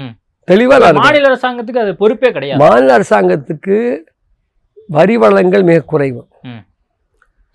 தெளிவாக. 0.48 0.92
மாநில 1.04 1.28
அரசாங்கத்துக்கு 1.32 1.82
அது 1.84 1.92
பொறுப்பே 2.02 2.30
கிடையாது. 2.36 2.60
மாநில 2.64 2.92
அரசாங்கத்துக்கு 2.98 3.78
வரி 4.96 5.16
வளங்கள் 5.22 5.64
மிக 5.68 5.84
குறைவு. 5.92 6.22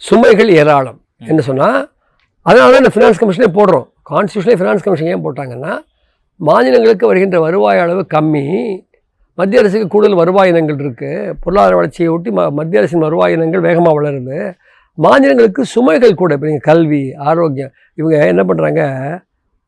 சுமைகள் 0.02 0.52
ஏராளம். 0.60 1.00
என்ன 1.32 1.42
சொன்னால் 1.50 1.80
அதனால 2.46 2.70
தான் 2.74 2.84
இந்த 2.84 2.92
ஃபினான்ஸ் 2.96 3.20
கமிஷனே 3.22 3.50
போடுறோம். 3.58 3.88
கான்ஸ்டியூஷனே 4.10 4.56
ஃபினான்ஸ் 4.60 4.86
கமிஷன் 4.86 5.10
ஏன் 5.14 5.24
போட்டாங்கன்னா 5.26 5.74
மாநிலங்களுக்கு 6.40 7.06
வருகின்ற 7.10 7.38
வருவாய் 7.46 7.82
அளவு 7.84 8.02
கம்மி 8.16 8.44
மத்திய 9.38 9.62
அரசுக்கு 9.62 9.88
கூடுதல் 9.94 10.20
வருவாய் 10.22 10.52
இனங்கள் 10.52 10.80
இருக்குது 10.84 11.34
பொருளாதார 11.44 11.76
வளர்ச்சியை 11.80 12.10
ஒட்டி 12.14 12.30
ம 12.38 12.46
மத்திய 12.60 12.82
அரசின் 12.82 13.06
வருவாய் 13.08 13.36
இனங்கள் 13.38 13.66
வேகமாக 13.68 13.94
வளருது. 13.98 14.38
மாநிலங்களுக்கு 14.98 15.62
சுமைகள் 15.74 16.20
கூட 16.22 16.34
இப்போ 16.38 16.48
நீங்கள் 16.50 16.68
கல்வி 16.70 17.02
ஆரோக்கியம் 17.30 17.72
இவங்க 18.00 18.16
என்ன 18.34 18.44
பண்ணுறாங்க 18.50 18.82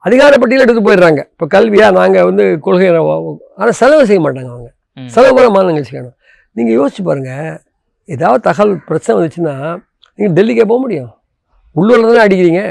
அதிகார 0.04 0.38
பட்டியல் 0.42 0.64
எடுத்து 0.66 0.84
போயிடுறாங்க. 0.88 1.22
இப்போ 1.34 1.46
கல்வியாக 1.56 1.96
நாங்கள் 2.00 2.28
வந்து 2.30 2.46
கொள்கை 2.66 2.88
ஆனால் 3.60 3.78
செலவு 3.82 4.08
செய்ய 4.10 4.22
மாட்டாங்க 4.26 4.52
அவங்க. 4.56 4.70
செலவு 5.16 5.36
பண்ண 5.38 5.50
மாநிலங்கள் 5.58 5.90
செய்யணும். 5.90 6.16
நீங்கள் 6.58 6.76
யோசிச்சு 6.78 7.02
பாருங்கள் 7.04 7.60
ஏதாவது 8.06 8.42
தகவல் 8.48 8.74
பிரச்சனை 8.90 9.14
வந்துச்சுன்னா 9.18 9.56
நீங்கள் 10.20 10.36
டெல்லிக்கே 10.38 10.66
போக 10.72 10.80
முடியும். 10.80 11.12
உள்ளூரில் 11.76 12.08
தானே 12.10 12.24
அடிக்கிறீங்க? 12.26 12.62